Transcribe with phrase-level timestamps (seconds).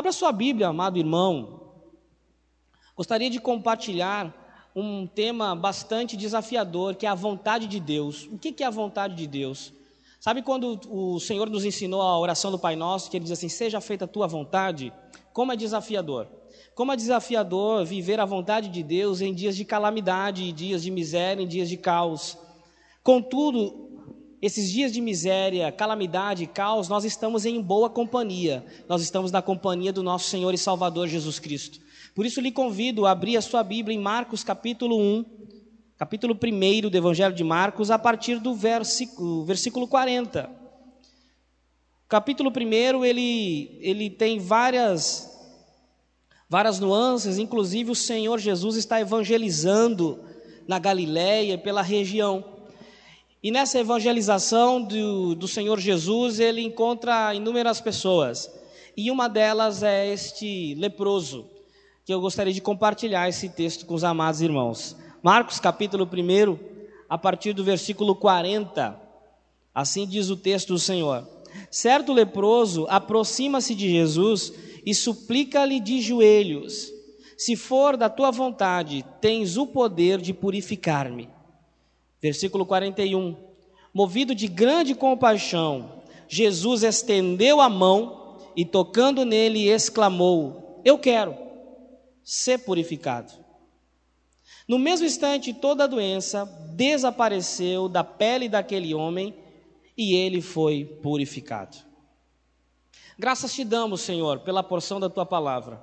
[0.00, 1.60] Abra sua Bíblia, amado irmão.
[2.96, 4.34] Gostaria de compartilhar
[4.74, 8.26] um tema bastante desafiador, que é a vontade de Deus.
[8.32, 9.74] O que é a vontade de Deus?
[10.18, 13.50] Sabe quando o Senhor nos ensinou a oração do Pai Nosso, que ele diz assim:
[13.50, 14.90] Seja feita a tua vontade?
[15.34, 16.26] Como é desafiador.
[16.74, 20.90] Como é desafiador viver a vontade de Deus em dias de calamidade, em dias de
[20.90, 22.38] miséria, em dias de caos.
[23.02, 23.89] Contudo,
[24.42, 28.64] esses dias de miséria, calamidade, caos, nós estamos em boa companhia.
[28.88, 31.78] Nós estamos na companhia do nosso Senhor e Salvador Jesus Cristo.
[32.14, 35.24] Por isso lhe convido a abrir a sua Bíblia em Marcos capítulo 1,
[35.98, 40.50] capítulo 1 do Evangelho de Marcos, a partir do versículo, versículo 40.
[42.08, 45.38] Capítulo 1, ele, ele tem várias,
[46.48, 50.18] várias nuances, inclusive o Senhor Jesus está evangelizando
[50.66, 52.59] na Galiléia pela região.
[53.42, 58.52] E nessa evangelização do, do Senhor Jesus, ele encontra inúmeras pessoas.
[58.94, 61.48] E uma delas é este leproso,
[62.04, 64.94] que eu gostaria de compartilhar esse texto com os amados irmãos.
[65.22, 66.58] Marcos capítulo 1,
[67.08, 69.00] a partir do versículo 40.
[69.74, 71.26] Assim diz o texto do Senhor.
[71.70, 74.52] Certo leproso aproxima-se de Jesus
[74.84, 76.92] e suplica-lhe de joelhos:
[77.38, 81.39] Se for da tua vontade, tens o poder de purificar-me.
[82.20, 83.36] Versículo 41.
[83.92, 91.36] Movido de grande compaixão, Jesus estendeu a mão e, tocando nele, exclamou: Eu quero
[92.22, 93.32] ser purificado.
[94.68, 99.34] No mesmo instante, toda a doença desapareceu da pele daquele homem
[99.96, 101.76] e ele foi purificado.
[103.18, 105.80] Graças te damos, Senhor, pela porção da tua palavra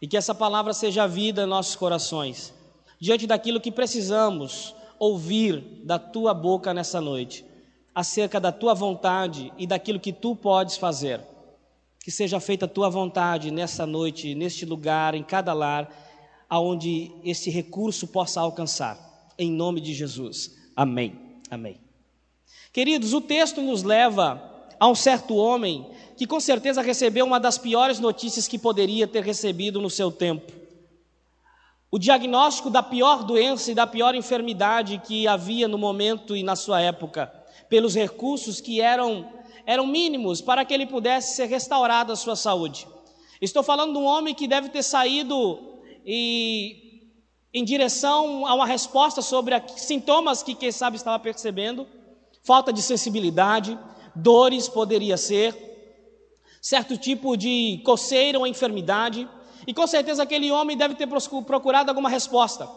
[0.00, 2.52] e que essa palavra seja vida em nossos corações,
[3.00, 7.44] diante daquilo que precisamos ouvir da tua boca nessa noite,
[7.94, 11.20] acerca da tua vontade e daquilo que tu podes fazer.
[12.00, 15.90] Que seja feita a tua vontade nessa noite, neste lugar, em cada lar,
[16.48, 19.32] aonde esse recurso possa alcançar.
[19.38, 20.56] Em nome de Jesus.
[20.74, 21.18] Amém.
[21.50, 21.78] Amém.
[22.72, 24.42] Queridos, o texto nos leva
[24.78, 29.22] a um certo homem que com certeza recebeu uma das piores notícias que poderia ter
[29.22, 30.65] recebido no seu tempo
[31.96, 36.54] o diagnóstico da pior doença e da pior enfermidade que havia no momento e na
[36.54, 37.32] sua época,
[37.70, 39.26] pelos recursos que eram,
[39.64, 42.86] eram mínimos para que ele pudesse ser restaurado a sua saúde.
[43.40, 47.00] Estou falando de um homem que deve ter saído e,
[47.50, 51.86] em direção a uma resposta sobre a, sintomas que, quem sabe, estava percebendo,
[52.42, 53.78] falta de sensibilidade,
[54.14, 55.56] dores poderia ser,
[56.60, 59.26] certo tipo de coceira ou enfermidade,
[59.66, 62.68] e com certeza aquele homem deve ter procurado alguma resposta.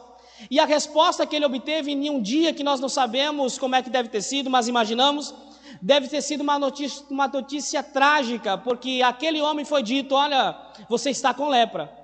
[0.49, 3.81] E a resposta que ele obteve em um dia que nós não sabemos como é
[3.81, 5.33] que deve ter sido, mas imaginamos,
[5.81, 10.57] deve ter sido uma notícia, uma notícia trágica, porque aquele homem foi dito: Olha,
[10.87, 11.97] você está com lepra.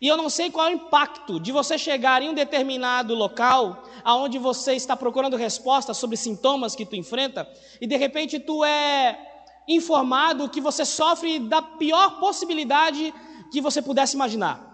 [0.00, 3.84] E eu não sei qual é o impacto de você chegar em um determinado local,
[4.04, 7.48] aonde você está procurando respostas sobre sintomas que tu enfrenta,
[7.80, 9.18] e de repente tu é
[9.68, 13.12] informado que você sofre da pior possibilidade
[13.50, 14.70] que você pudesse imaginar.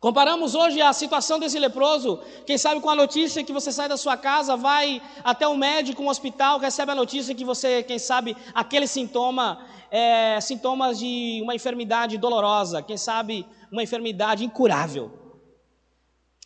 [0.00, 3.96] Comparamos hoje a situação desse leproso, quem sabe com a notícia que você sai da
[3.96, 8.36] sua casa, vai até um médico, um hospital, recebe a notícia que você, quem sabe,
[8.52, 15.38] aquele sintoma é sintomas de uma enfermidade dolorosa, quem sabe uma enfermidade incurável.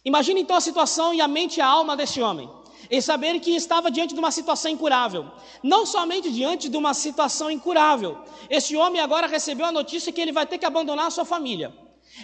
[0.04, 2.50] Imagine então a situação e a mente e a alma desse homem
[2.90, 5.30] em saber que estava diante de uma situação incurável.
[5.62, 8.18] Não somente diante de uma situação incurável.
[8.48, 11.74] Este homem agora recebeu a notícia que ele vai ter que abandonar a sua família.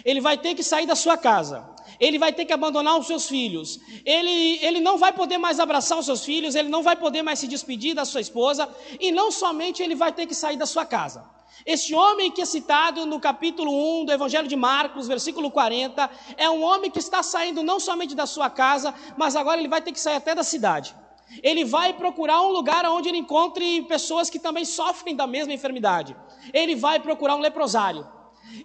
[0.03, 1.69] Ele vai ter que sair da sua casa.
[1.99, 3.79] Ele vai ter que abandonar os seus filhos.
[4.05, 6.55] Ele, ele não vai poder mais abraçar os seus filhos.
[6.55, 8.67] Ele não vai poder mais se despedir da sua esposa.
[8.99, 11.23] E não somente ele vai ter que sair da sua casa.
[11.65, 16.49] Este homem que é citado no capítulo 1 do Evangelho de Marcos, versículo 40, é
[16.49, 19.91] um homem que está saindo não somente da sua casa, mas agora ele vai ter
[19.91, 20.95] que sair até da cidade.
[21.41, 26.15] Ele vai procurar um lugar onde ele encontre pessoas que também sofrem da mesma enfermidade.
[26.53, 28.05] Ele vai procurar um leprosário.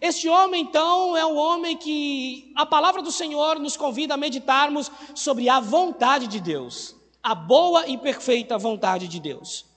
[0.00, 4.90] Este homem, então, é um homem que a palavra do Senhor nos convida a meditarmos
[5.14, 9.67] sobre a vontade de Deus, a boa e perfeita vontade de Deus.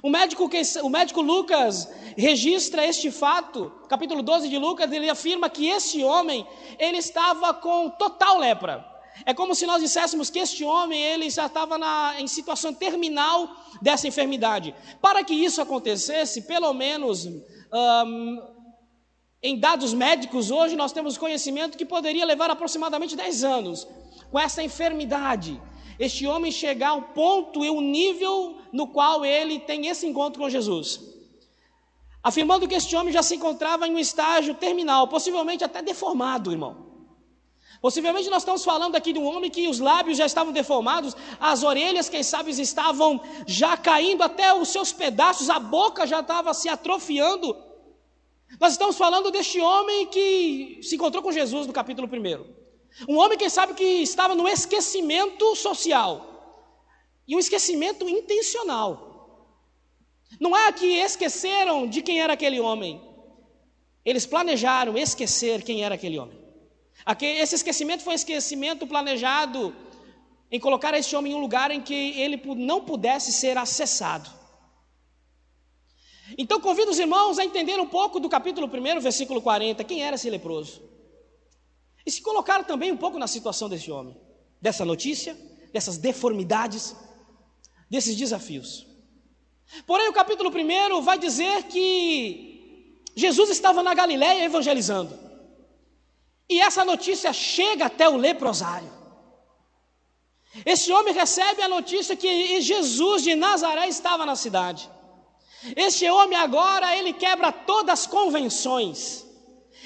[0.00, 0.48] O médico,
[0.82, 6.46] o médico Lucas registra este fato, capítulo 12 de Lucas, ele afirma que esse homem,
[6.78, 8.88] ele estava com total lepra.
[9.26, 13.54] É como se nós disséssemos que este homem, ele já estava na, em situação terminal
[13.82, 14.74] dessa enfermidade.
[15.02, 17.28] Para que isso acontecesse, pelo menos
[19.42, 23.86] em dados médicos, hoje nós temos conhecimento que poderia levar aproximadamente 10 anos
[24.30, 25.60] com essa enfermidade
[25.98, 30.48] este homem chegar ao ponto e o nível no qual ele tem esse encontro com
[30.48, 31.00] Jesus.
[32.22, 36.92] afirmando que este homem já se encontrava em um estágio terminal, possivelmente até deformado, irmão.
[37.80, 41.64] Possivelmente nós estamos falando aqui de um homem que os lábios já estavam deformados, as
[41.64, 46.68] orelhas, quem sabe, estavam já caindo até os seus pedaços, a boca já estava se
[46.68, 47.56] atrofiando.
[48.60, 52.61] Nós estamos falando deste homem que se encontrou com Jesus no capítulo 1.
[53.08, 56.32] Um homem, quem sabe, que estava no esquecimento social
[57.26, 59.10] e um esquecimento intencional.
[60.38, 63.00] Não é que esqueceram de quem era aquele homem,
[64.04, 66.38] eles planejaram esquecer quem era aquele homem.
[67.20, 69.74] Esse esquecimento foi um esquecimento planejado
[70.50, 74.30] em colocar esse homem em um lugar em que ele não pudesse ser acessado.
[76.36, 80.16] Então convido os irmãos a entender um pouco do capítulo 1, versículo 40, quem era
[80.16, 80.91] esse leproso.
[82.04, 84.16] E se colocar também um pouco na situação desse homem,
[84.60, 85.36] dessa notícia,
[85.72, 86.94] dessas deformidades,
[87.88, 88.86] desses desafios.
[89.86, 95.18] Porém, o capítulo 1 vai dizer que Jesus estava na Galiléia evangelizando.
[96.48, 98.90] E essa notícia chega até o leprosário.
[100.66, 104.90] Esse homem recebe a notícia que Jesus de Nazaré estava na cidade.
[105.76, 109.24] Este homem agora, ele quebra todas as convenções.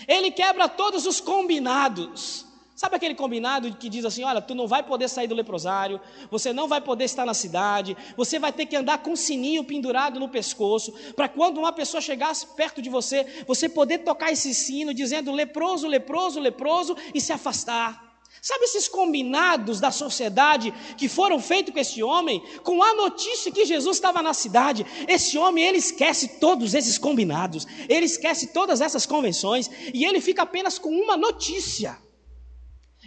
[0.06, 2.46] Ele quebra todos os combinados.
[2.76, 5.98] Sabe aquele combinado que diz assim: olha, tu não vai poder sair do leprosário,
[6.30, 9.64] você não vai poder estar na cidade, você vai ter que andar com um sininho
[9.64, 14.54] pendurado no pescoço, para quando uma pessoa chegasse perto de você, você poder tocar esse
[14.54, 18.05] sino dizendo leproso, leproso, leproso e se afastar.
[18.40, 23.64] Sabe esses combinados da sociedade que foram feitos com esse homem, com a notícia que
[23.64, 24.86] Jesus estava na cidade?
[25.08, 30.42] Esse homem, ele esquece todos esses combinados, ele esquece todas essas convenções e ele fica
[30.42, 31.98] apenas com uma notícia.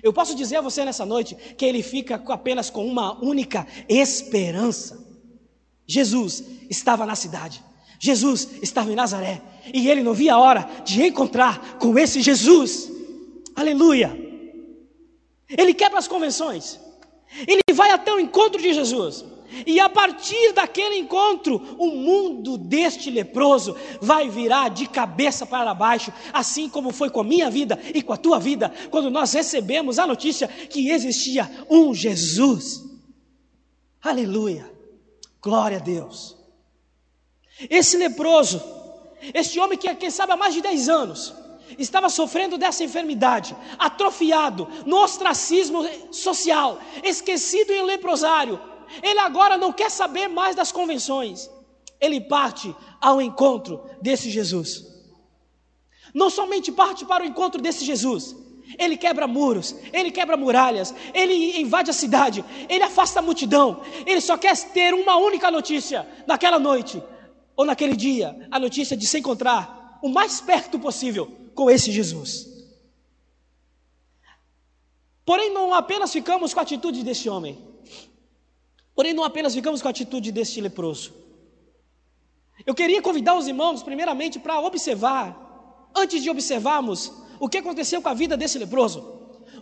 [0.01, 5.07] Eu posso dizer a você nessa noite que ele fica apenas com uma única esperança.
[5.85, 7.63] Jesus estava na cidade,
[7.99, 9.41] Jesus estava em Nazaré,
[9.73, 12.91] e ele não via a hora de encontrar com esse Jesus.
[13.55, 14.28] Aleluia!
[15.49, 16.79] Ele quebra as convenções,
[17.47, 19.25] ele vai até o encontro de Jesus.
[19.65, 26.13] E a partir daquele encontro, o mundo deste leproso vai virar de cabeça para baixo,
[26.31, 29.97] assim como foi com a minha vida e com a tua vida, quando nós recebemos
[29.97, 32.83] a notícia que existia um Jesus.
[34.01, 34.71] Aleluia!
[35.41, 36.37] Glória a Deus.
[37.69, 38.61] Esse leproso,
[39.33, 41.33] este homem que, quem sabe, há mais de 10 anos,
[41.77, 48.59] estava sofrendo dessa enfermidade, atrofiado, no ostracismo social, esquecido em leprosário,
[49.03, 51.49] ele agora não quer saber mais das convenções.
[51.99, 54.85] Ele parte ao encontro desse Jesus.
[56.13, 58.35] Não somente parte para o encontro desse Jesus,
[58.77, 63.81] ele quebra muros, ele quebra muralhas, ele invade a cidade, ele afasta a multidão.
[64.05, 67.01] Ele só quer ter uma única notícia naquela noite
[67.55, 72.31] ou naquele dia a notícia de se encontrar o mais perto possível com esse Jesus.
[75.25, 77.53] Porém, não apenas ficamos com a atitude desse homem,
[78.99, 81.13] Porém, não apenas ficamos com a atitude deste leproso.
[82.65, 87.09] Eu queria convidar os irmãos, primeiramente, para observar, antes de observarmos
[87.39, 88.99] o que aconteceu com a vida desse leproso,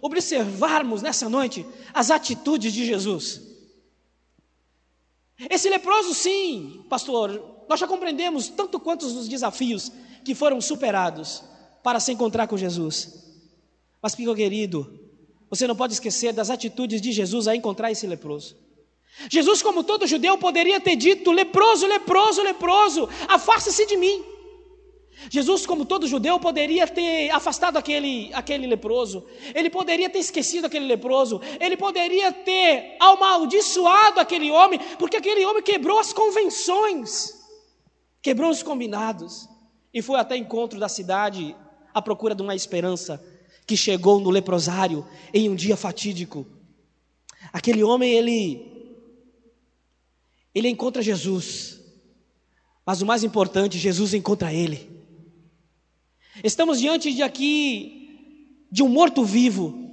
[0.02, 1.64] observarmos nessa noite
[1.94, 3.40] as atitudes de Jesus.
[5.52, 7.30] Esse leproso, sim, pastor,
[7.70, 9.92] nós já compreendemos tanto quantos os desafios
[10.26, 11.44] que foram superados
[11.88, 13.14] para se encontrar com Jesus.
[14.02, 15.00] Mas, meu querido,
[15.50, 18.58] você não pode esquecer das atitudes de Jesus a encontrar esse leproso.
[19.30, 24.22] Jesus, como todo judeu, poderia ter dito: leproso, leproso, leproso, afaste-se de mim.
[25.30, 30.88] Jesus, como todo judeu, poderia ter afastado aquele, aquele leproso, ele poderia ter esquecido aquele
[30.88, 37.34] leproso, ele poderia ter amaldiçoado aquele homem, porque aquele homem quebrou as convenções,
[38.22, 39.48] quebrou os combinados,
[39.94, 41.56] e foi até encontro da cidade
[41.98, 43.24] à procura de uma esperança
[43.66, 46.46] que chegou no leprosário em um dia fatídico.
[47.52, 48.78] Aquele homem, ele
[50.56, 51.80] ele encontra Jesus,
[52.84, 54.90] mas o mais importante, Jesus encontra ele.
[56.44, 59.88] Estamos diante de aqui de um morto-vivo.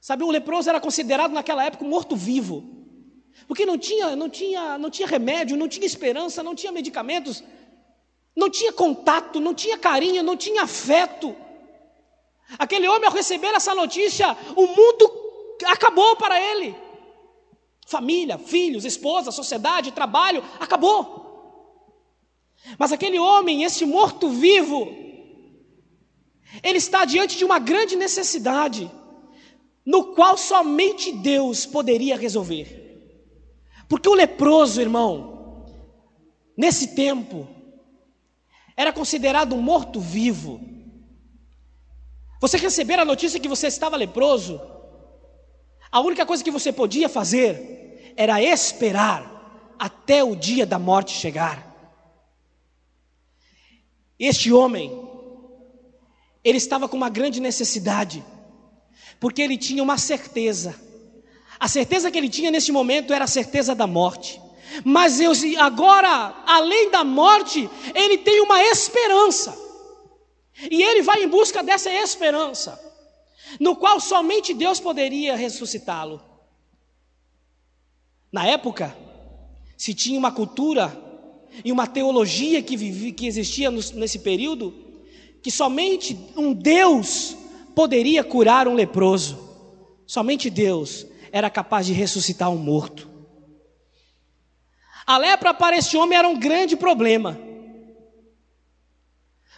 [0.00, 2.64] Sabe, o leproso era considerado naquela época um morto-vivo,
[3.46, 7.44] porque não tinha, não tinha, não tinha remédio, não tinha esperança, não tinha medicamentos,
[8.36, 11.34] não tinha contato, não tinha carinho, não tinha afeto.
[12.58, 15.12] Aquele homem, ao receber essa notícia, o mundo
[15.66, 16.74] acabou para ele
[17.90, 21.18] família, filhos, esposa, sociedade, trabalho, acabou.
[22.78, 24.86] Mas aquele homem, esse morto-vivo,
[26.62, 28.88] ele está diante de uma grande necessidade,
[29.84, 32.78] no qual somente Deus poderia resolver.
[33.88, 35.66] Porque o leproso, irmão,
[36.56, 37.48] nesse tempo,
[38.76, 40.60] era considerado um morto-vivo.
[42.40, 44.60] Você receber a notícia que você estava leproso,
[45.92, 51.66] a única coisa que você podia fazer era esperar até o dia da morte chegar.
[54.18, 54.90] Este homem,
[56.44, 58.24] ele estava com uma grande necessidade,
[59.18, 60.78] porque ele tinha uma certeza.
[61.58, 64.40] A certeza que ele tinha nesse momento era a certeza da morte.
[64.84, 69.56] Mas eu, agora, além da morte, ele tem uma esperança.
[70.70, 72.78] E ele vai em busca dessa esperança,
[73.58, 76.20] no qual somente Deus poderia ressuscitá-lo.
[78.30, 78.96] Na época,
[79.76, 80.96] se tinha uma cultura
[81.64, 84.72] e uma teologia que, vivia, que existia nesse período,
[85.42, 87.36] que somente um Deus
[87.74, 89.38] poderia curar um leproso.
[90.06, 93.09] Somente Deus era capaz de ressuscitar um morto.
[95.10, 97.36] A lepra para este homem era um grande problema.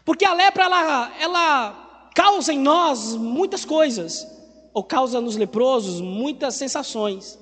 [0.02, 4.26] Porque a lepra ela, ela causa em nós muitas coisas,
[4.72, 7.38] ou causa nos leprosos muitas sensações.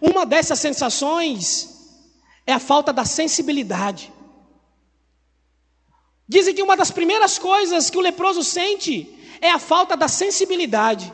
[0.00, 1.68] Uma dessas sensações
[2.46, 4.10] é a falta da sensibilidade.
[6.26, 11.12] Dizem que uma das primeiras coisas que o leproso sente é a falta da sensibilidade.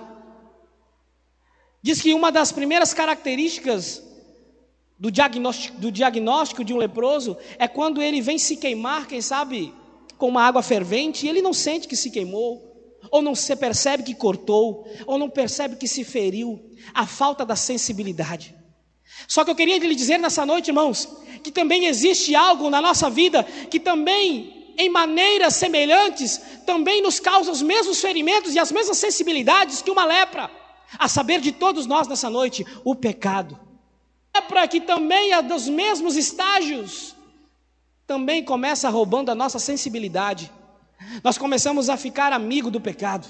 [1.82, 4.03] Diz que uma das primeiras características
[4.98, 9.74] do diagnóstico, do diagnóstico de um leproso é quando ele vem se queimar, quem sabe,
[10.16, 12.74] com uma água fervente, e ele não sente que se queimou,
[13.10, 17.56] ou não se percebe que cortou, ou não percebe que se feriu, a falta da
[17.56, 18.54] sensibilidade.
[19.28, 21.08] Só que eu queria lhe dizer nessa noite, irmãos,
[21.42, 27.50] que também existe algo na nossa vida que também, em maneiras semelhantes, também nos causa
[27.50, 30.50] os mesmos ferimentos e as mesmas sensibilidades que uma lepra,
[30.98, 33.63] a saber de todos nós nessa noite, o pecado.
[34.34, 37.14] Lepra que também é dos mesmos estágios,
[38.04, 40.50] também começa roubando a nossa sensibilidade.
[41.22, 43.28] Nós começamos a ficar amigo do pecado.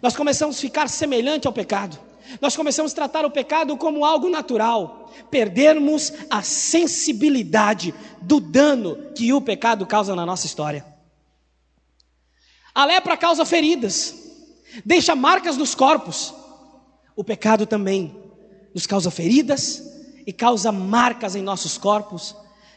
[0.00, 1.98] Nós começamos a ficar semelhante ao pecado.
[2.40, 5.12] Nós começamos a tratar o pecado como algo natural.
[5.28, 7.92] Perdermos a sensibilidade
[8.22, 10.86] do dano que o pecado causa na nossa história.
[12.72, 14.14] A lepra causa feridas,
[14.84, 16.32] deixa marcas nos corpos.
[17.16, 18.16] O pecado também
[18.72, 19.93] nos causa feridas
[20.26, 22.34] e causa marcas em nossos corpos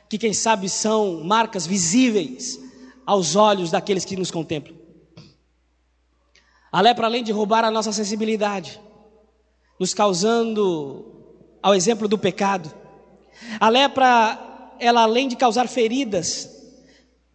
[0.09, 2.59] que quem sabe são marcas visíveis
[3.05, 4.75] aos olhos daqueles que nos contemplam.
[6.71, 8.79] A lepra, além de roubar a nossa sensibilidade,
[9.79, 11.05] nos causando,
[11.61, 12.73] ao exemplo do pecado,
[13.59, 16.49] a lepra, ela além de causar feridas,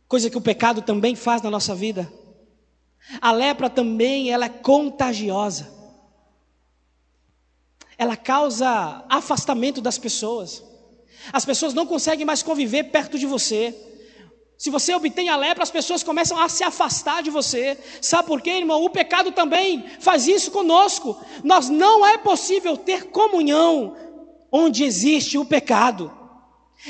[0.07, 2.13] coisa que o pecado também faz na nossa vida,
[3.21, 5.72] a lepra também ela é contagiosa.
[8.03, 10.61] Ela causa afastamento das pessoas.
[11.33, 13.73] As pessoas não conseguem mais conviver perto de você.
[14.59, 17.79] Se você obtém a lepra, as pessoas começam a se afastar de você.
[18.01, 18.83] Sabe por quê, irmão?
[18.83, 21.17] O pecado também faz isso conosco.
[21.45, 23.95] Nós não é possível ter comunhão
[24.51, 26.13] onde existe o pecado.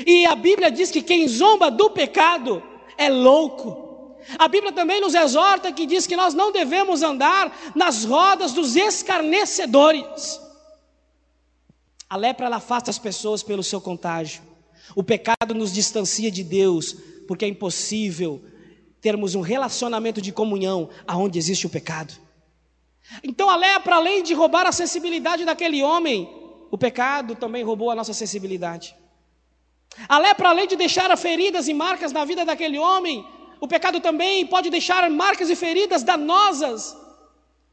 [0.07, 2.63] E a Bíblia diz que quem zomba do pecado
[2.97, 4.17] é louco.
[4.39, 8.75] A Bíblia também nos exorta que diz que nós não devemos andar nas rodas dos
[8.75, 10.41] escarnecedores.
[12.13, 14.43] A lepra ela afasta as pessoas pelo seu contágio.
[14.95, 16.95] O pecado nos distancia de Deus,
[17.27, 18.39] porque é impossível
[19.01, 22.13] termos um relacionamento de comunhão aonde existe o pecado.
[23.23, 26.29] Então a lepra, além de roubar a sensibilidade daquele homem,
[26.69, 28.95] o pecado também roubou a nossa sensibilidade.
[30.07, 33.25] A lepra, além de deixar feridas e marcas na vida daquele homem,
[33.59, 36.95] o pecado também pode deixar marcas e feridas danosas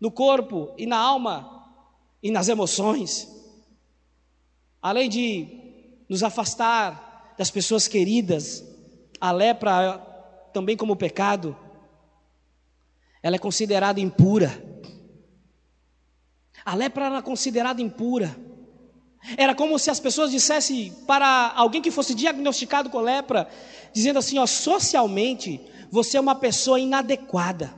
[0.01, 1.63] no corpo e na alma
[2.23, 3.39] e nas emoções
[4.81, 5.47] além de
[6.09, 8.65] nos afastar das pessoas queridas,
[9.21, 9.99] a lepra,
[10.53, 11.57] também como pecado,
[13.23, 14.63] ela é considerada impura.
[16.65, 18.37] A lepra era considerada impura.
[19.37, 23.49] Era como se as pessoas dissessem para alguém que fosse diagnosticado com lepra,
[23.93, 25.61] dizendo assim: ó, socialmente,
[25.91, 27.75] você é uma pessoa inadequada.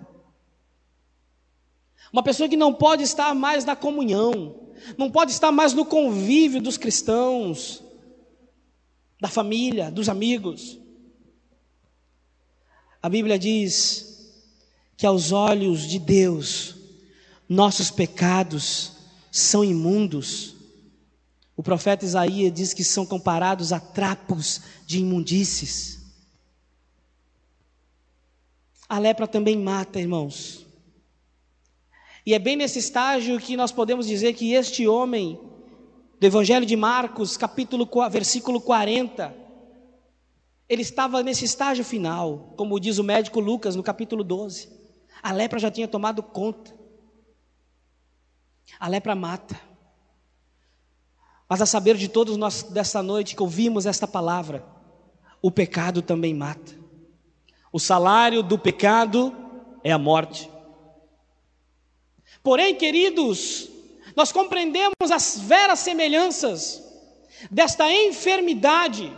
[2.12, 4.61] Uma pessoa que não pode estar mais na comunhão
[4.96, 7.82] não pode estar mais no convívio dos cristãos,
[9.20, 10.78] da família, dos amigos.
[13.02, 14.30] A Bíblia diz
[14.96, 16.76] que aos olhos de Deus,
[17.48, 18.92] nossos pecados
[19.30, 20.54] são imundos.
[21.56, 26.00] O profeta Isaías diz que são comparados a trapos de imundícies.
[28.88, 30.66] A lepra também mata, irmãos.
[32.24, 35.40] E é bem nesse estágio que nós podemos dizer que este homem,
[36.20, 39.34] do Evangelho de Marcos, capítulo, versículo 40,
[40.68, 44.68] Ele estava nesse estágio final, como diz o médico Lucas no capítulo 12.
[45.20, 46.72] A lepra já tinha tomado conta.
[48.78, 49.60] A lepra mata.
[51.48, 54.64] Mas a saber de todos nós desta noite que ouvimos esta palavra,
[55.42, 56.72] o pecado também mata.
[57.72, 59.34] O salário do pecado
[59.82, 60.51] é a morte.
[62.42, 63.68] Porém, queridos,
[64.16, 66.82] nós compreendemos as veras semelhanças
[67.50, 69.12] desta enfermidade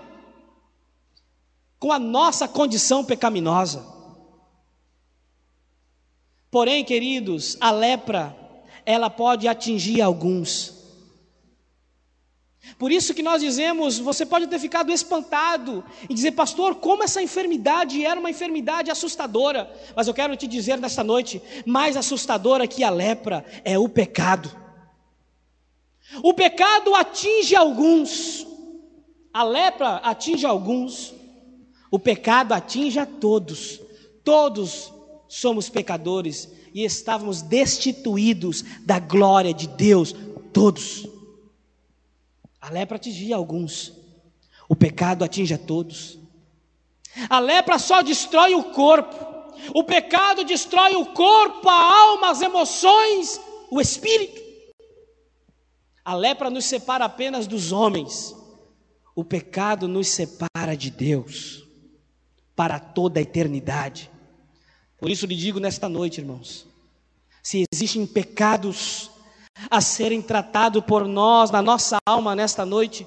[1.79, 3.85] com a nossa condição pecaminosa.
[6.51, 8.37] Porém, queridos, a lepra,
[8.87, 10.74] ela pode atingir alguns.
[12.79, 17.23] Por isso que nós dizemos, você pode ter ficado espantado e dizer, pastor, como essa
[17.23, 19.71] enfermidade era uma enfermidade assustadora.
[19.95, 24.51] Mas eu quero te dizer nesta noite, mais assustadora que a lepra é o pecado.
[26.23, 28.47] O pecado atinge alguns,
[29.33, 31.15] a lepra atinge alguns,
[31.91, 33.81] o pecado atinge a todos.
[34.23, 34.93] Todos
[35.29, 40.15] somos pecadores e estávamos destituídos da glória de Deus,
[40.53, 41.14] todos.
[42.65, 43.93] A lepra atingia alguns,
[44.67, 46.19] o pecado atinge a todos.
[47.29, 49.15] A lepra só destrói o corpo,
[49.75, 53.39] o pecado destrói o corpo, a alma, as emoções,
[53.71, 54.41] o espírito.
[56.03, 58.35] A lepra nos separa apenas dos homens,
[59.15, 61.69] o pecado nos separa de Deus
[62.57, 64.11] para toda a eternidade.
[64.97, 66.67] Por isso lhe digo nesta noite, irmãos,
[67.43, 69.11] se existem pecados
[69.71, 73.07] a serem tratados por nós, na nossa alma nesta noite,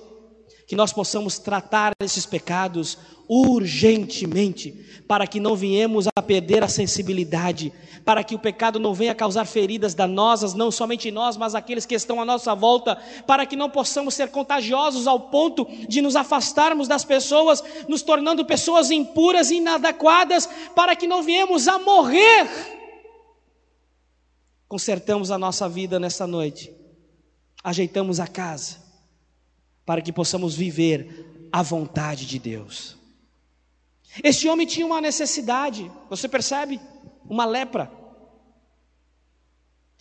[0.67, 2.97] que nós possamos tratar esses pecados
[3.29, 7.71] urgentemente, para que não viemos a perder a sensibilidade,
[8.03, 11.95] para que o pecado não venha causar feridas danosas, não somente nós, mas aqueles que
[11.95, 16.87] estão à nossa volta, para que não possamos ser contagiosos ao ponto de nos afastarmos
[16.87, 22.77] das pessoas, nos tornando pessoas impuras e inadequadas, para que não viemos a morrer
[24.67, 26.73] consertamos a nossa vida nesta noite,
[27.63, 28.77] ajeitamos a casa,
[29.85, 32.97] para que possamos viver a vontade de Deus.
[34.23, 36.79] Este homem tinha uma necessidade, você percebe?
[37.25, 37.91] Uma lepra.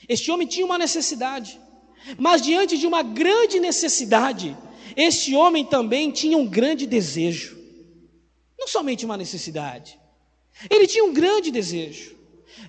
[0.08, 1.60] Este homem tinha uma necessidade,
[2.18, 4.56] mas diante de uma grande necessidade,
[4.96, 7.56] este homem também tinha um grande desejo,
[8.58, 9.98] não somente uma necessidade,
[10.70, 12.15] ele tinha um grande desejo.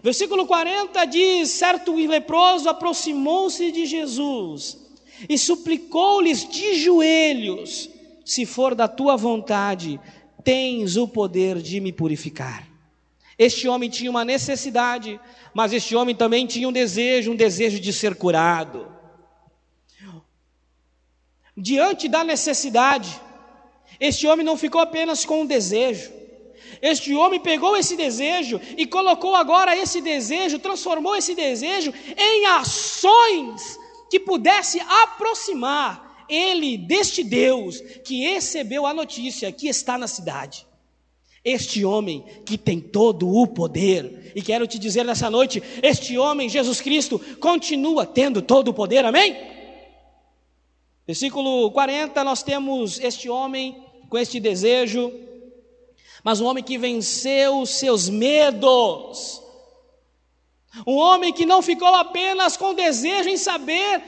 [0.01, 4.77] Versículo 40 diz: Certo leproso aproximou-se de Jesus
[5.29, 7.89] e suplicou-lhes de joelhos:
[8.25, 9.99] Se for da tua vontade,
[10.43, 12.67] tens o poder de me purificar.
[13.37, 15.19] Este homem tinha uma necessidade,
[15.53, 18.91] mas este homem também tinha um desejo, um desejo de ser curado.
[21.55, 23.19] Diante da necessidade,
[23.99, 26.11] este homem não ficou apenas com um desejo,
[26.81, 33.79] este homem pegou esse desejo e colocou agora esse desejo, transformou esse desejo em ações
[34.09, 40.65] que pudesse aproximar ele deste Deus que recebeu a notícia que está na cidade.
[41.43, 46.49] Este homem que tem todo o poder, e quero te dizer nessa noite: este homem,
[46.49, 49.37] Jesus Cristo, continua tendo todo o poder, amém?
[51.05, 55.09] Versículo 40, nós temos este homem com este desejo,
[56.23, 59.41] mas um homem que venceu os seus medos.
[60.85, 64.03] Um homem que não ficou apenas com desejo em saber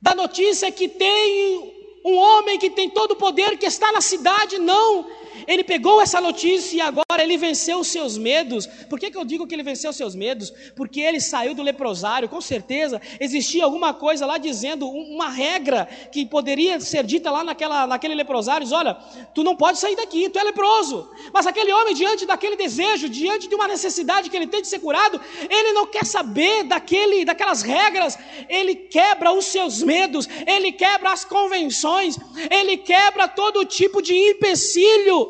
[0.00, 4.58] da notícia que tem um homem que tem todo o poder que está na cidade,
[4.58, 5.06] não.
[5.46, 8.66] Ele pegou essa notícia e agora ele venceu os seus medos.
[8.66, 10.52] Por que, que eu digo que ele venceu os seus medos?
[10.74, 16.24] Porque ele saiu do leprosário, com certeza existia alguma coisa lá dizendo, uma regra que
[16.26, 18.94] poderia ser dita lá naquela, naquele leprosário: diz, olha,
[19.34, 21.10] tu não pode sair daqui, tu é leproso.
[21.32, 24.78] Mas aquele homem, diante daquele desejo, diante de uma necessidade que ele tem de ser
[24.78, 31.12] curado, ele não quer saber daquele, daquelas regras, ele quebra os seus medos, ele quebra
[31.12, 32.16] as convenções,
[32.50, 35.27] ele quebra todo tipo de empecilho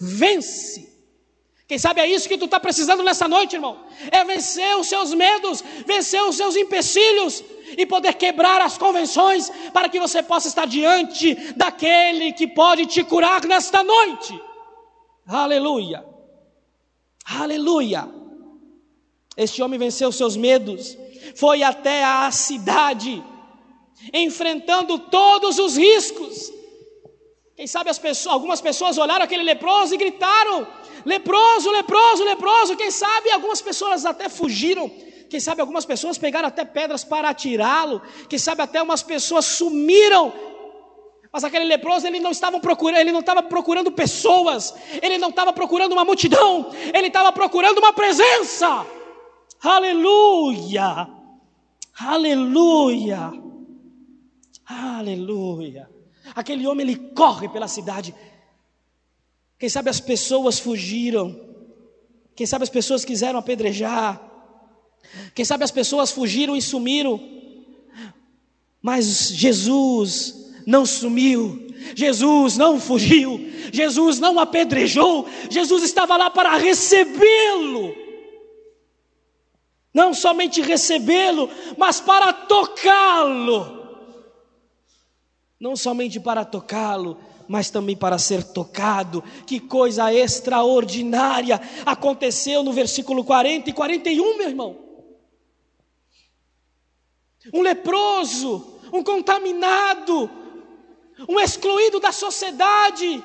[0.00, 0.88] vence.
[1.68, 3.84] Quem sabe é isso que tu está precisando nessa noite, irmão?
[4.10, 7.44] É vencer os seus medos, vencer os seus empecilhos
[7.76, 13.04] e poder quebrar as convenções para que você possa estar diante daquele que pode te
[13.04, 14.40] curar nesta noite.
[15.26, 16.02] Aleluia!
[17.26, 18.08] Aleluia!
[19.36, 20.96] Este homem venceu os seus medos,
[21.36, 23.22] foi até a cidade,
[24.14, 26.50] enfrentando todos os riscos
[27.58, 30.64] quem sabe pessoas, algumas pessoas olharam aquele leproso e gritaram:
[31.04, 32.76] leproso, leproso, leproso.
[32.76, 34.88] Quem sabe algumas pessoas até fugiram.
[35.28, 38.00] Quem sabe algumas pessoas pegaram até pedras para atirá-lo.
[38.28, 40.32] Quem sabe até umas pessoas sumiram.
[41.32, 45.52] Mas aquele leproso, ele não estava procurando, ele não estava procurando pessoas, ele não estava
[45.52, 48.86] procurando uma multidão, ele estava procurando uma presença.
[49.60, 51.08] Aleluia!
[51.98, 53.32] Aleluia!
[54.64, 55.97] Aleluia!
[56.34, 58.14] Aquele homem ele corre pela cidade.
[59.58, 61.38] Quem sabe as pessoas fugiram.
[62.34, 64.20] Quem sabe as pessoas quiseram apedrejar.
[65.34, 67.20] Quem sabe as pessoas fugiram e sumiram.
[68.80, 71.66] Mas Jesus não sumiu.
[71.94, 73.50] Jesus não fugiu.
[73.72, 75.26] Jesus não apedrejou.
[75.50, 77.94] Jesus estava lá para recebê-lo.
[79.92, 83.77] Não somente recebê-lo, mas para tocá-lo
[85.58, 87.18] não somente para tocá-lo,
[87.48, 89.22] mas também para ser tocado.
[89.46, 94.76] Que coisa extraordinária aconteceu no versículo 40 e 41, meu irmão.
[97.52, 100.30] Um leproso, um contaminado,
[101.28, 103.24] um excluído da sociedade,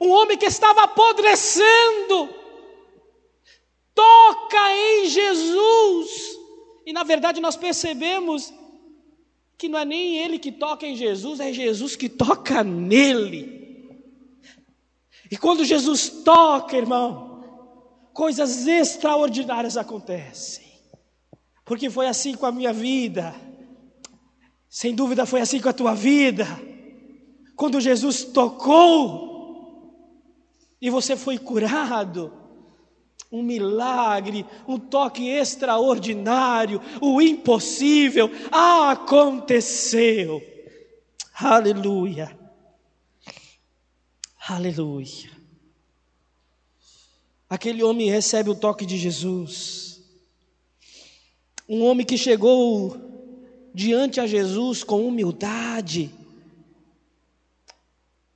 [0.00, 2.28] um homem que estava apodrecendo,
[3.94, 6.36] toca em Jesus.
[6.84, 8.52] E na verdade nós percebemos
[9.58, 13.56] que não é nem ele que toca em Jesus, é Jesus que toca nele.
[15.30, 17.42] E quando Jesus toca, irmão,
[18.12, 20.66] coisas extraordinárias acontecem.
[21.64, 23.34] Porque foi assim com a minha vida,
[24.68, 26.46] sem dúvida foi assim com a tua vida.
[27.56, 29.26] Quando Jesus tocou
[30.80, 32.32] e você foi curado,
[33.30, 40.42] um milagre, um toque extraordinário, o impossível aconteceu.
[41.34, 42.36] Aleluia.
[44.48, 45.30] Aleluia.
[47.48, 50.02] Aquele homem recebe o toque de Jesus.
[51.68, 52.96] Um homem que chegou
[53.74, 56.10] diante a Jesus com humildade.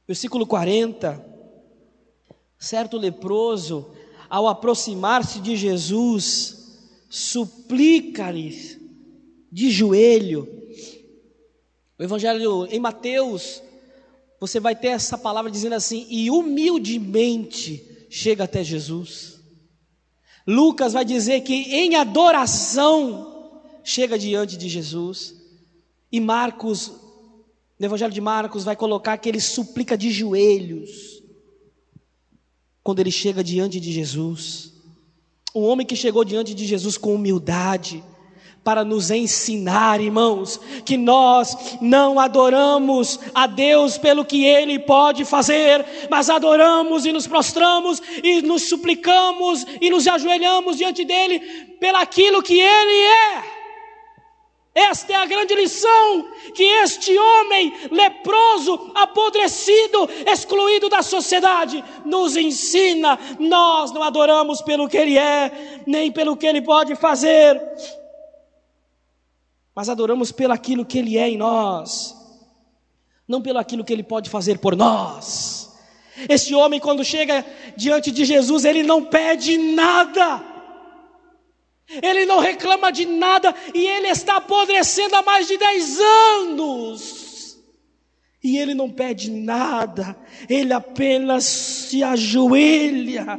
[0.06, 1.24] Versículo 40.
[2.58, 3.94] Certo leproso
[4.30, 8.78] ao aproximar-se de Jesus, suplica-lhe
[9.50, 10.48] de joelho.
[11.98, 13.60] O Evangelho em Mateus,
[14.38, 19.40] você vai ter essa palavra dizendo assim: e humildemente chega até Jesus.
[20.46, 25.34] Lucas vai dizer que em adoração chega diante de Jesus.
[26.12, 26.92] E Marcos,
[27.78, 31.19] no Evangelho de Marcos, vai colocar que ele suplica de joelhos
[32.82, 34.72] quando ele chega diante de Jesus.
[35.54, 38.02] Um homem que chegou diante de Jesus com humildade,
[38.62, 45.84] para nos ensinar, irmãos, que nós não adoramos a Deus pelo que Ele pode fazer,
[46.10, 51.40] mas adoramos e nos prostramos e nos suplicamos e nos ajoelhamos diante dEle
[51.80, 53.59] pelaquilo que Ele é.
[54.88, 63.18] Esta é a grande lição que este homem leproso, apodrecido, excluído da sociedade, nos ensina.
[63.38, 67.60] Nós não adoramos pelo que ele é, nem pelo que ele pode fazer,
[69.74, 72.16] mas adoramos pelo aquilo que ele é em nós,
[73.28, 75.78] não pelo aquilo que ele pode fazer por nós.
[76.26, 77.44] Este homem, quando chega
[77.76, 80.49] diante de Jesus, ele não pede nada
[82.02, 87.58] ele não reclama de nada e ele está apodrecendo há mais de 10 anos.
[88.42, 90.16] E ele não pede nada,
[90.48, 93.38] ele apenas se ajoelha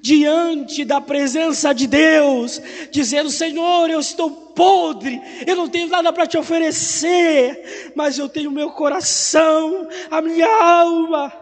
[0.00, 6.26] diante da presença de Deus, dizendo: Senhor, eu estou podre, eu não tenho nada para
[6.26, 11.32] te oferecer, mas eu tenho meu coração, a minha alma.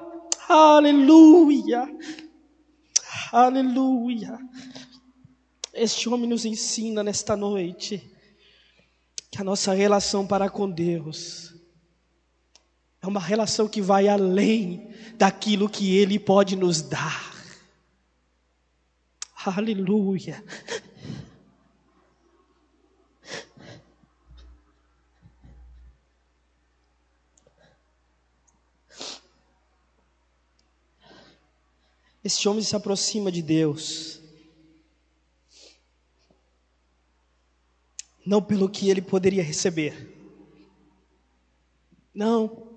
[0.49, 1.89] Aleluia,
[3.33, 4.39] aleluia.
[5.73, 8.11] Este homem nos ensina nesta noite
[9.31, 11.55] que a nossa relação para com Deus
[13.01, 17.33] é uma relação que vai além daquilo que Ele pode nos dar.
[19.45, 20.45] Aleluia.
[32.23, 34.22] Este homem se aproxima de Deus.
[38.25, 40.11] Não pelo que ele poderia receber.
[42.15, 42.69] Não,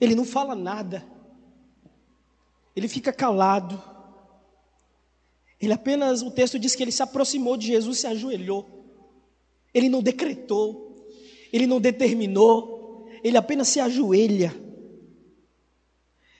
[0.00, 1.04] ele não fala nada,
[2.74, 3.82] ele fica calado.
[5.60, 8.64] Ele apenas, o texto diz que ele se aproximou de Jesus, se ajoelhou.
[9.74, 11.08] Ele não decretou,
[11.52, 14.54] ele não determinou, ele apenas se ajoelha.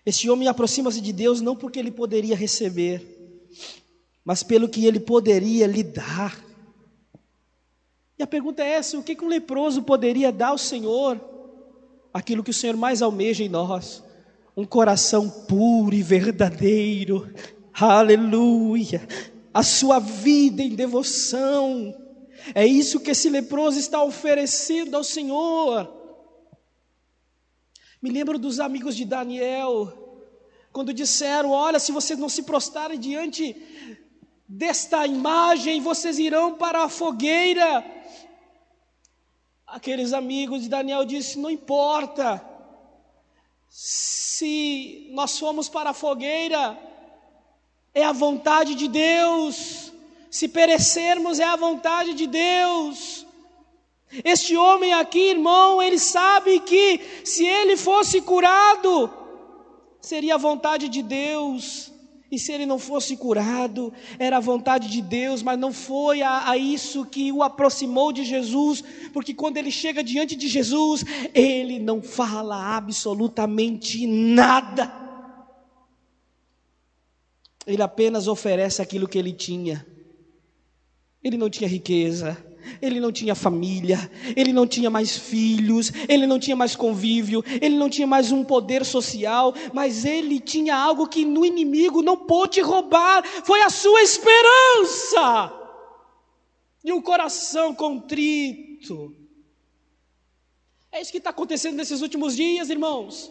[0.06, 3.02] Este homem aproxima-se de Deus não porque ele poderia receber,
[4.24, 6.47] mas pelo que ele poderia lhe dar.
[8.18, 11.28] E a pergunta é essa: o que um leproso poderia dar ao Senhor?
[12.12, 14.02] aquilo que o Senhor mais almeja em nós,
[14.56, 17.32] um coração puro e verdadeiro.
[17.72, 19.06] Aleluia!
[19.52, 21.94] A sua vida em devoção.
[22.54, 25.94] É isso que esse leproso está oferecendo ao Senhor.
[28.00, 29.92] Me lembro dos amigos de Daniel,
[30.72, 33.56] quando disseram: Olha, se vocês não se prostrarem diante
[34.48, 37.84] desta imagem, vocês irão para a fogueira.
[39.78, 42.44] Aqueles amigos de Daniel disseram: Não importa,
[43.68, 46.76] se nós formos para a fogueira,
[47.94, 49.92] é a vontade de Deus,
[50.28, 53.24] se perecermos, é a vontade de Deus.
[54.24, 59.08] Este homem aqui, irmão, ele sabe que se ele fosse curado,
[60.00, 61.92] seria a vontade de Deus.
[62.30, 66.50] E se ele não fosse curado, era a vontade de Deus, mas não foi a,
[66.50, 71.78] a, isso que o aproximou de Jesus, porque quando ele chega diante de Jesus, ele
[71.78, 74.92] não fala absolutamente nada.
[77.66, 79.86] Ele apenas oferece aquilo que ele tinha.
[81.22, 82.36] Ele não tinha riqueza,
[82.80, 87.76] ele não tinha família, ele não tinha mais filhos, ele não tinha mais convívio, ele
[87.76, 92.60] não tinha mais um poder social, mas ele tinha algo que no inimigo não pôde
[92.60, 95.52] roubar, foi a sua esperança
[96.84, 99.14] e um coração contrito.
[100.90, 103.30] É isso que está acontecendo nesses últimos dias, irmãos.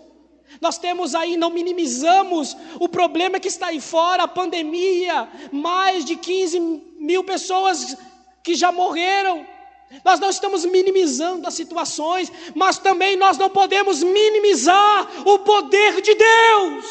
[0.61, 6.15] Nós temos aí, não minimizamos o problema que está aí fora, a pandemia, mais de
[6.15, 6.59] 15
[6.99, 7.97] mil pessoas
[8.47, 9.45] que já morreram.
[10.05, 16.15] Nós não estamos minimizando as situações, mas também nós não podemos minimizar o poder de
[16.15, 16.85] Deus.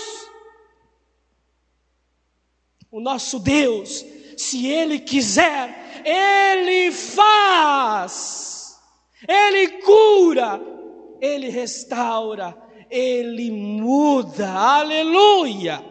[2.90, 4.04] O nosso Deus,
[4.36, 8.78] se Ele quiser, Ele faz,
[9.26, 10.60] Ele cura,
[11.22, 12.54] Ele restaura,
[12.90, 15.82] Ele muda, aleluia.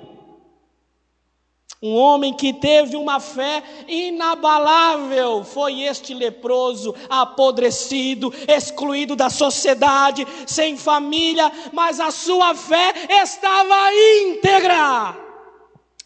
[1.85, 10.77] Um homem que teve uma fé inabalável foi este leproso, apodrecido, excluído da sociedade, sem
[10.77, 15.15] família, mas a sua fé estava íntegra,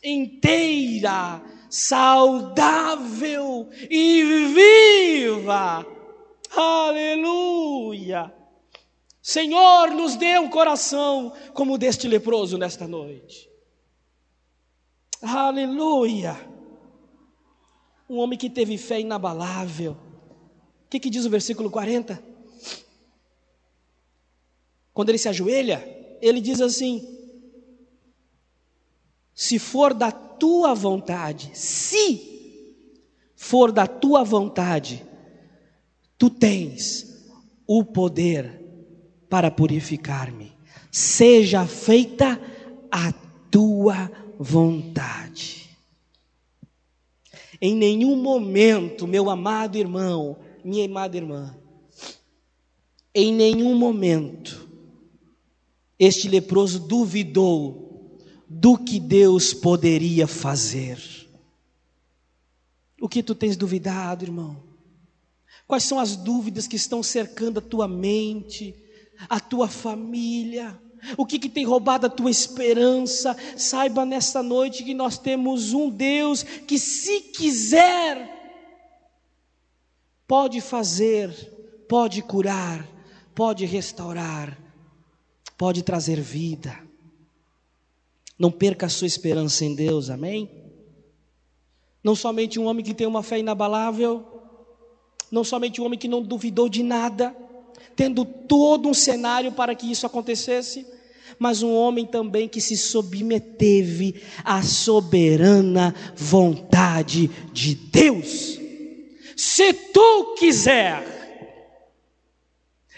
[0.04, 5.86] inteira, saudável e viva.
[6.58, 8.34] Aleluia!
[9.22, 13.49] Senhor, nos dê um coração como o deste leproso nesta noite.
[15.21, 16.39] Aleluia!
[18.10, 19.93] Um homem que teve fé inabalável.
[19.93, 22.21] O que, que diz o versículo 40?
[24.93, 25.86] Quando ele se ajoelha,
[26.21, 27.01] ele diz assim:
[29.36, 32.19] Se for da tua vontade, se
[33.36, 35.05] for da tua vontade,
[36.17, 37.05] tu tens
[37.67, 38.60] o poder
[39.29, 40.58] para purificar-me.
[40.91, 42.41] Seja feita
[42.89, 43.12] a
[43.51, 45.69] tua vontade vontade.
[47.62, 51.58] Em nenhum momento, meu amado irmão, minha amada irmã,
[53.13, 54.69] em nenhum momento,
[55.99, 60.97] este leproso duvidou do que Deus poderia fazer.
[63.02, 64.63] O que tu tens duvidado, irmão?
[65.67, 68.73] Quais são as dúvidas que estão cercando a tua mente,
[69.28, 70.80] a tua família?
[71.18, 73.36] O que, que tem roubado a tua esperança?
[73.58, 78.40] Saiba nesta noite que nós temos um Deus que, se quiser,
[80.28, 81.30] pode fazer,
[81.88, 82.88] pode curar,
[83.34, 84.58] pode restaurar,
[85.58, 86.78] pode trazer vida.
[88.38, 90.50] Não perca a sua esperança em Deus, amém?
[92.04, 94.26] Não somente um homem que tem uma fé inabalável,
[95.32, 97.36] não somente um homem que não duvidou de nada,
[97.95, 100.86] tendo todo um cenário para que isso acontecesse,
[101.38, 108.60] mas um homem também que se submeteve à soberana vontade de Deus.
[109.36, 111.19] Se tu quiser,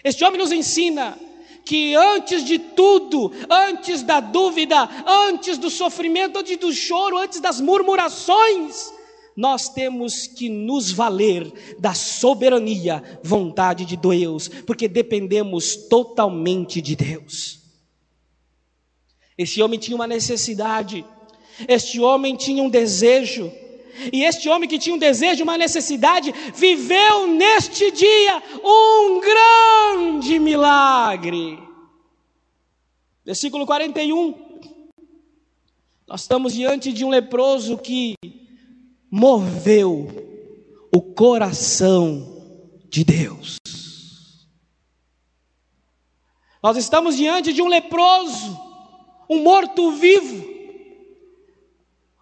[0.04, 1.18] este homem nos ensina
[1.64, 7.62] que antes de tudo, antes da dúvida, antes do sofrimento, antes do choro, antes das
[7.62, 8.92] murmurações,
[9.36, 17.60] nós temos que nos valer da soberania, vontade de Deus, porque dependemos totalmente de Deus.
[19.38, 21.06] Este homem tinha uma necessidade,
[21.68, 23.52] este homem tinha um desejo,
[24.12, 31.60] e este homem que tinha um desejo, uma necessidade, viveu neste dia um grande milagre.
[33.26, 34.34] Versículo 41.
[36.08, 38.16] Nós estamos diante de um leproso que
[39.12, 40.08] moveu
[40.96, 42.42] o coração
[42.90, 43.58] de Deus.
[46.64, 48.58] Nós estamos diante de um leproso,
[49.30, 50.50] um morto-vivo,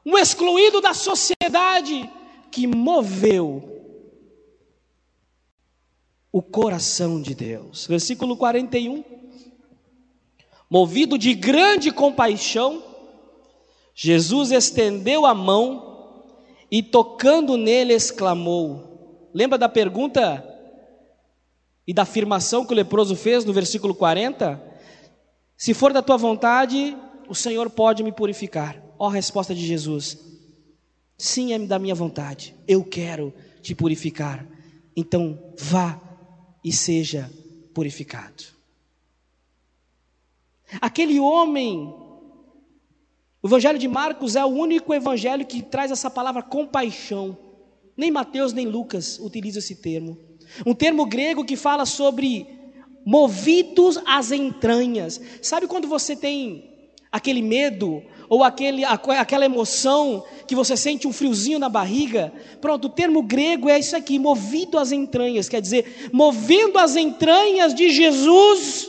[0.03, 2.09] um excluído da sociedade
[2.51, 3.69] que moveu
[6.31, 7.85] o coração de Deus.
[7.85, 9.03] Versículo 41.
[10.69, 12.83] Movido de grande compaixão,
[13.93, 15.88] Jesus estendeu a mão
[16.71, 20.45] e, tocando nele, exclamou: Lembra da pergunta
[21.87, 24.61] e da afirmação que o leproso fez no versículo 40?
[25.57, 26.95] Se for da tua vontade,
[27.27, 28.81] o Senhor pode me purificar.
[28.97, 30.17] Ó a resposta de Jesus:
[31.17, 34.47] Sim, é da minha vontade, eu quero te purificar.
[34.95, 35.99] Então vá
[36.63, 37.31] e seja
[37.73, 38.43] purificado.
[40.81, 41.93] Aquele homem,
[43.41, 47.37] o Evangelho de Marcos é o único evangelho que traz essa palavra compaixão.
[47.95, 50.17] Nem Mateus nem Lucas utilizam esse termo.
[50.65, 52.47] Um termo grego que fala sobre
[53.05, 55.21] movidos às entranhas.
[55.41, 56.69] Sabe quando você tem
[57.11, 62.33] aquele medo ou aquele, aquela emoção que você sente um friozinho na barriga.
[62.59, 67.73] Pronto, o termo grego é isso aqui, movido às entranhas, quer dizer, movendo as entranhas
[67.73, 68.88] de Jesus.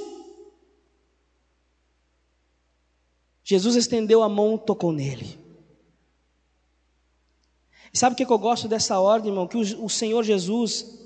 [3.51, 5.37] Jesus estendeu a mão, tocou nele.
[7.93, 9.49] E sabe o que eu gosto dessa ordem, irmão?
[9.49, 10.97] Que o, o Senhor Jesus,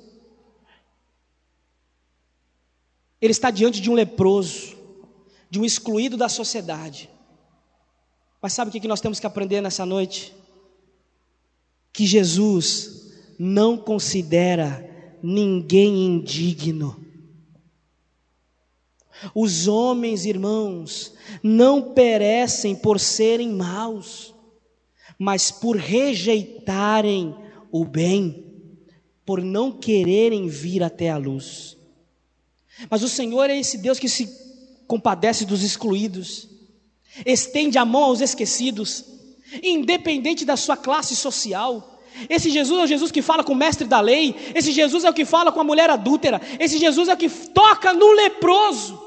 [3.18, 4.76] Ele está diante de um leproso,
[5.48, 7.08] de um excluído da sociedade.
[8.42, 10.36] Mas sabe o que nós temos que aprender nessa noite?
[11.94, 17.03] Que Jesus não considera ninguém indigno.
[19.34, 24.34] Os homens, irmãos, não perecem por serem maus,
[25.18, 27.34] mas por rejeitarem
[27.70, 28.44] o bem,
[29.24, 31.76] por não quererem vir até a luz.
[32.90, 34.28] Mas o Senhor é esse Deus que se
[34.86, 36.48] compadece dos excluídos
[37.24, 39.04] estende a mão aos esquecidos,
[39.62, 42.02] independente da sua classe social.
[42.28, 45.10] Esse Jesus é o Jesus que fala com o mestre da lei, esse Jesus é
[45.10, 49.03] o que fala com a mulher adúltera, esse Jesus é o que toca no leproso.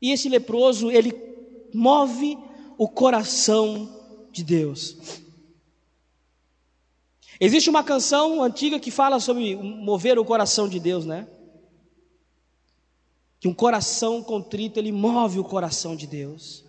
[0.00, 1.14] E esse leproso, ele
[1.72, 2.38] move
[2.78, 3.88] o coração
[4.32, 4.96] de Deus.
[7.38, 11.26] Existe uma canção antiga que fala sobre mover o coração de Deus, né?
[13.40, 16.62] que um coração contrito, ele move o coração de Deus.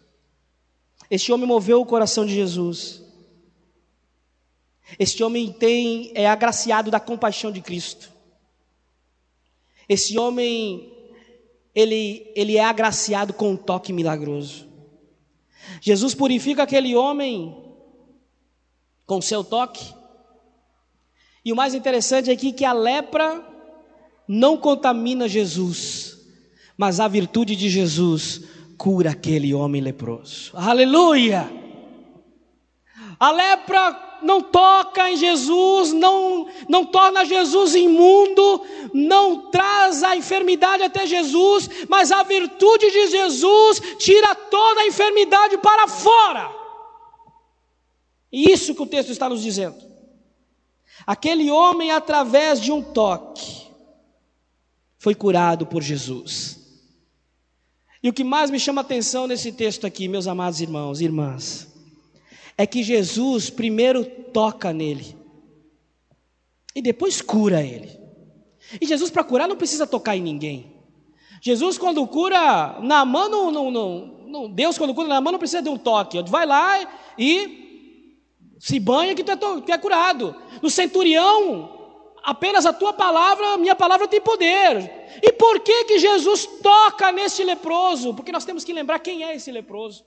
[1.09, 3.03] Este homem moveu o coração de Jesus.
[4.97, 8.09] Este homem tem é agraciado da compaixão de Cristo.
[9.89, 10.90] Esse homem
[11.73, 14.67] ele ele é agraciado com um toque milagroso.
[15.79, 17.55] Jesus purifica aquele homem
[19.05, 19.93] com seu toque.
[21.43, 23.43] E o mais interessante aqui é que a lepra
[24.27, 26.11] não contamina Jesus
[26.81, 28.41] mas a virtude de Jesus
[28.75, 30.49] cura aquele homem leproso.
[30.55, 31.47] Aleluia!
[33.19, 38.61] A lepra não toca em Jesus, não, não torna Jesus imundo,
[38.93, 45.57] não traz a enfermidade até Jesus, mas a virtude de Jesus tira toda a enfermidade
[45.57, 46.51] para fora.
[48.31, 49.77] E isso que o texto está nos dizendo.
[51.05, 53.67] Aquele homem, através de um toque,
[54.97, 56.59] foi curado por Jesus.
[58.03, 61.70] E o que mais me chama atenção nesse texto aqui, meus amados irmãos e irmãs,
[62.61, 65.17] é que Jesus primeiro toca nele
[66.75, 67.99] e depois cura ele.
[68.79, 70.71] E Jesus, para curar, não precisa tocar em ninguém.
[71.41, 73.71] Jesus, quando cura na mão, não, não,
[74.27, 76.21] não, Deus, quando cura na mão, não precisa de um toque.
[76.29, 80.35] Vai lá e se banha que tu é, tu é curado.
[80.61, 85.19] No centurião, apenas a tua palavra, a minha palavra tem poder.
[85.21, 88.13] E por que que Jesus toca nesse leproso?
[88.13, 90.05] Porque nós temos que lembrar quem é esse leproso.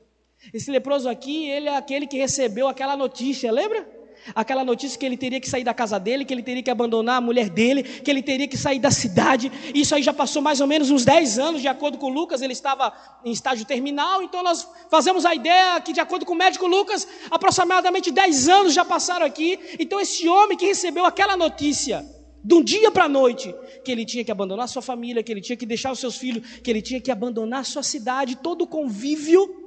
[0.52, 3.86] Esse leproso aqui, ele é aquele que recebeu aquela notícia, lembra?
[4.34, 7.18] Aquela notícia que ele teria que sair da casa dele, que ele teria que abandonar
[7.18, 9.52] a mulher dele, que ele teria que sair da cidade.
[9.74, 12.54] Isso aí já passou mais ou menos uns 10 anos, de acordo com Lucas, ele
[12.54, 12.92] estava
[13.22, 14.22] em estágio terminal.
[14.22, 18.72] Então nós fazemos a ideia que, de acordo com o médico Lucas, aproximadamente 10 anos
[18.72, 19.58] já passaram aqui.
[19.78, 22.02] Então esse homem que recebeu aquela notícia,
[22.42, 23.54] de um dia para a noite,
[23.84, 26.60] que ele tinha que abandonar sua família, que ele tinha que deixar os seus filhos,
[26.60, 29.63] que ele tinha que abandonar sua cidade, todo o convívio.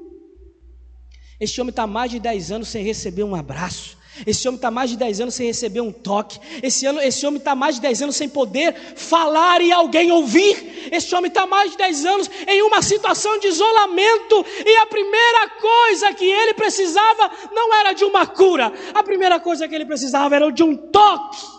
[1.40, 3.98] Este homem está mais de 10 anos sem receber um abraço.
[4.26, 6.40] Esse homem está mais de 10 anos sem receber um toque.
[6.64, 10.90] Esse, ano, esse homem está mais de 10 anos sem poder falar e alguém ouvir.
[10.92, 14.44] Esse homem está mais de 10 anos em uma situação de isolamento.
[14.66, 18.74] E a primeira coisa que ele precisava não era de uma cura.
[18.96, 21.58] A primeira coisa que ele precisava era de um toque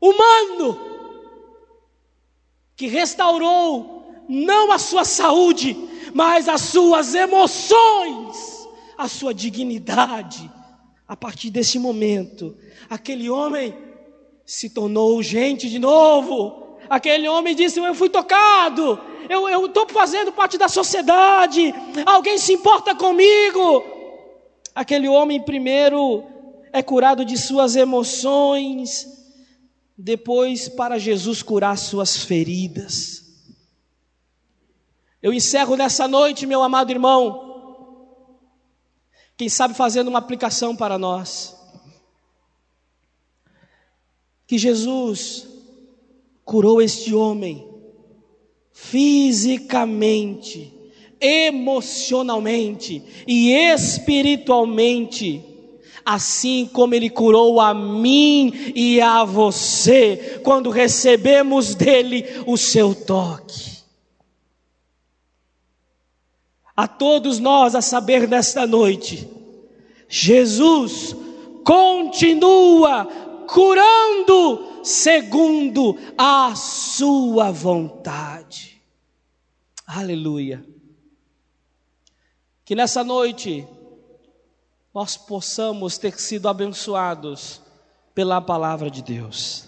[0.00, 0.90] humano.
[2.74, 5.76] que restaurou não a sua saúde,
[6.14, 10.50] mas as suas emoções, a sua dignidade.
[11.06, 12.56] A partir desse momento,
[12.88, 13.76] aquele homem
[14.46, 16.78] se tornou gente de novo.
[16.88, 18.98] Aquele homem disse: Eu fui tocado,
[19.28, 21.74] eu estou fazendo parte da sociedade,
[22.06, 23.84] alguém se importa comigo.
[24.74, 26.24] Aquele homem, primeiro,
[26.72, 29.06] é curado de suas emoções,
[29.96, 33.21] depois, para Jesus curar suas feridas.
[35.22, 37.52] Eu encerro nessa noite, meu amado irmão,
[39.36, 41.56] quem sabe fazendo uma aplicação para nós.
[44.46, 45.46] Que Jesus
[46.44, 47.72] curou este homem
[48.72, 50.72] fisicamente,
[51.20, 55.42] emocionalmente e espiritualmente,
[56.04, 63.71] assim como Ele curou a mim e a você, quando recebemos dele o seu toque.
[66.76, 69.28] A todos nós, a saber nesta noite,
[70.08, 71.14] Jesus
[71.64, 73.06] continua
[73.46, 78.82] curando segundo a sua vontade.
[79.86, 80.64] Aleluia.
[82.64, 83.66] Que nessa noite
[84.94, 87.60] nós possamos ter sido abençoados
[88.14, 89.66] pela palavra de Deus.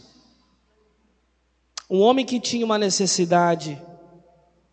[1.88, 3.80] Um homem que tinha uma necessidade,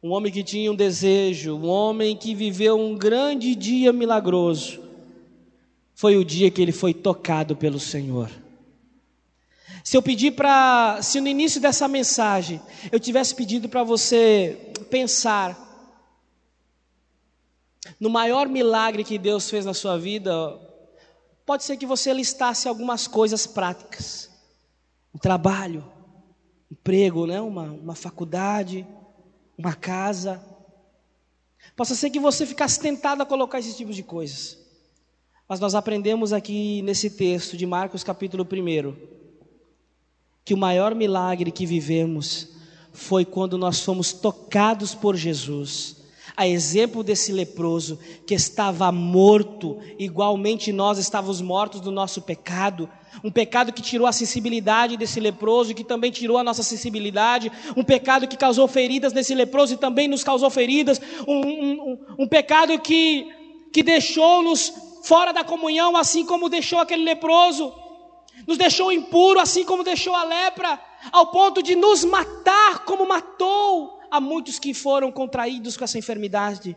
[0.03, 4.81] um homem que tinha um desejo, um homem que viveu um grande dia milagroso,
[5.93, 8.29] foi o dia que ele foi tocado pelo Senhor.
[9.83, 12.59] Se eu pedir para, se no início dessa mensagem
[12.91, 15.69] eu tivesse pedido para você pensar
[17.99, 20.59] no maior milagre que Deus fez na sua vida,
[21.45, 24.29] pode ser que você listasse algumas coisas práticas.
[25.13, 25.83] Um trabalho,
[26.71, 27.41] emprego, né?
[27.41, 28.87] uma, uma faculdade,
[29.61, 30.41] uma casa.
[31.75, 34.57] Possa ser que você ficasse tentado a colocar esses tipos de coisas.
[35.47, 39.11] Mas nós aprendemos aqui nesse texto de Marcos capítulo 1
[40.43, 42.49] que o maior milagre que vivemos
[42.91, 45.97] foi quando nós fomos tocados por Jesus.
[46.35, 52.89] A exemplo desse leproso que estava morto, igualmente nós estávamos mortos do nosso pecado,
[53.23, 57.83] um pecado que tirou a sensibilidade desse leproso, que também tirou a nossa sensibilidade, um
[57.83, 62.77] pecado que causou feridas nesse leproso e também nos causou feridas, um, um, um pecado
[62.79, 63.27] que,
[63.71, 67.73] que deixou-nos fora da comunhão, assim como deixou aquele leproso
[68.47, 70.79] nos deixou impuro, assim como deixou a lepra,
[71.11, 76.75] ao ponto de nos matar, como matou a muitos que foram contraídos com essa enfermidade.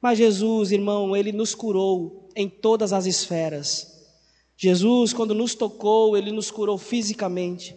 [0.00, 3.89] Mas Jesus, irmão, ele nos curou em todas as esferas.
[4.62, 7.74] Jesus, quando nos tocou, ele nos curou fisicamente,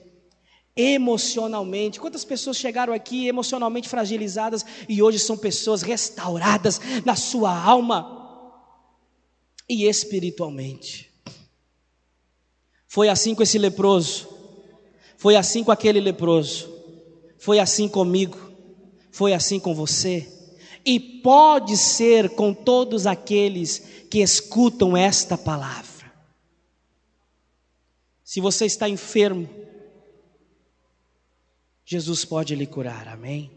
[0.75, 1.97] emocionalmente.
[1.97, 8.59] Quantas pessoas chegaram aqui emocionalmente fragilizadas e hoje são pessoas restauradas na sua alma
[9.69, 11.09] e espiritualmente?
[12.85, 14.27] Foi assim com esse leproso,
[15.15, 16.69] foi assim com aquele leproso,
[17.39, 18.37] foi assim comigo,
[19.09, 20.27] foi assim com você,
[20.85, 25.92] e pode ser com todos aqueles que escutam esta palavra.
[28.33, 29.47] Se você está enfermo,
[31.85, 33.51] Jesus pode lhe curar, amém?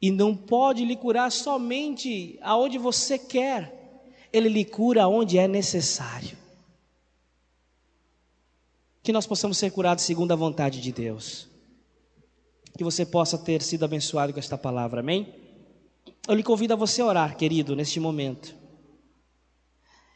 [0.00, 6.38] E não pode lhe curar somente aonde você quer, Ele lhe cura onde é necessário
[9.02, 11.48] que nós possamos ser curados segundo a vontade de Deus.
[12.78, 15.34] Que você possa ter sido abençoado com esta palavra, amém?
[16.28, 18.59] Eu lhe convido a você orar, querido, neste momento.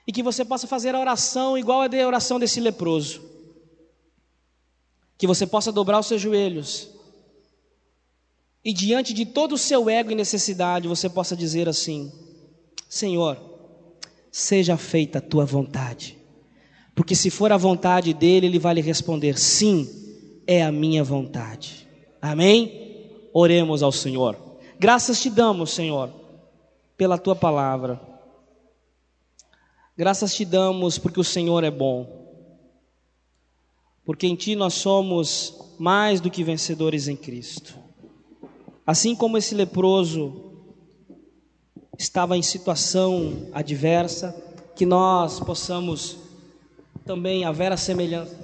[0.06, 3.22] E que você possa fazer a oração igual a a oração desse leproso.
[5.16, 6.88] Que você possa dobrar os seus joelhos.
[8.64, 12.12] E diante de todo o seu ego e necessidade, você possa dizer assim:
[12.88, 13.38] Senhor,
[14.30, 16.24] seja feita a tua vontade
[16.94, 19.88] porque se for a vontade dele, ele vai lhe responder: sim,
[20.46, 21.88] é a minha vontade.
[22.22, 23.10] Amém?
[23.32, 24.36] Oremos ao Senhor.
[24.78, 26.10] Graças te damos, Senhor,
[26.96, 28.00] pela tua palavra.
[29.96, 32.24] Graças te damos porque o Senhor é bom.
[34.04, 37.78] Porque em ti nós somos mais do que vencedores em Cristo.
[38.84, 40.52] Assim como esse leproso
[41.96, 44.34] estava em situação adversa,
[44.74, 46.18] que nós possamos
[47.04, 48.36] também a semelhança,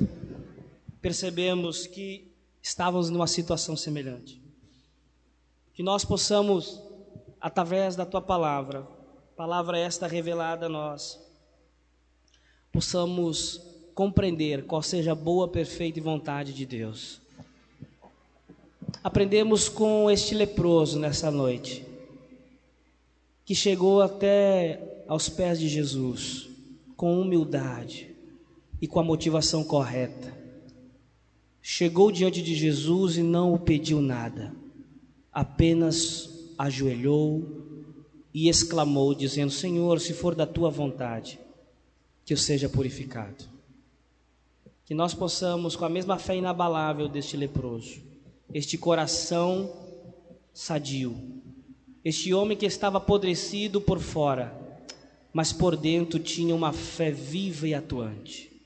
[1.03, 2.32] percebemos que
[2.62, 4.40] estávamos numa situação semelhante.
[5.74, 6.80] Que nós possamos,
[7.40, 8.86] através da tua palavra,
[9.36, 11.29] palavra esta revelada a nós,
[12.72, 13.60] possamos
[13.94, 17.20] compreender qual seja a boa, perfeita e vontade de Deus.
[19.02, 21.84] Aprendemos com este leproso nessa noite,
[23.44, 26.48] que chegou até aos pés de Jesus
[26.96, 28.14] com humildade
[28.80, 30.38] e com a motivação correta.
[31.62, 34.54] Chegou diante de Jesus e não o pediu nada,
[35.32, 37.42] apenas ajoelhou
[38.32, 41.38] e exclamou, dizendo: Senhor, se for da tua vontade,
[42.30, 43.44] que eu seja purificado.
[44.84, 48.00] Que nós possamos, com a mesma fé inabalável deste leproso,
[48.54, 49.68] este coração
[50.54, 51.20] sadio,
[52.04, 54.56] este homem que estava apodrecido por fora,
[55.32, 58.62] mas por dentro tinha uma fé viva e atuante.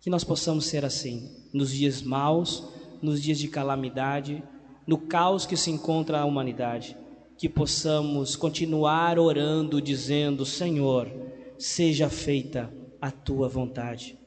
[0.00, 2.64] Que nós possamos ser assim, nos dias maus,
[3.02, 4.42] nos dias de calamidade,
[4.86, 6.96] no caos que se encontra a humanidade
[7.36, 11.12] que possamos continuar orando, dizendo: Senhor,
[11.58, 14.18] seja feita a tua vontade.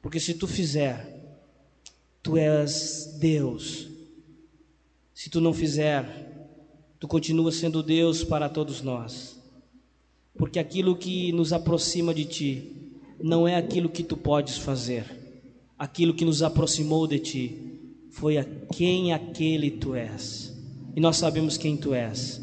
[0.00, 1.40] Porque se tu fizer,
[2.22, 3.88] tu és Deus.
[5.14, 6.04] Se tu não fizer,
[6.98, 9.40] tu continuas sendo Deus para todos nós.
[10.36, 12.92] Porque aquilo que nos aproxima de ti
[13.22, 15.04] não é aquilo que tu podes fazer.
[15.78, 17.58] Aquilo que nos aproximou de ti
[18.10, 20.52] foi a quem aquele tu és
[20.94, 22.40] e nós sabemos quem tu és,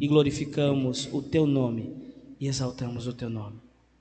[0.00, 1.92] e glorificamos o teu nome
[2.38, 3.63] e exaltamos o teu nome.